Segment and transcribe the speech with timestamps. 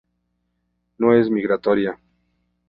[0.97, 1.95] No es migratoria.